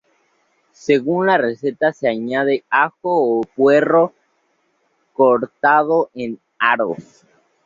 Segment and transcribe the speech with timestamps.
[0.73, 4.15] Según la receta se añade ajo o puerro
[5.13, 7.27] cortado en aros.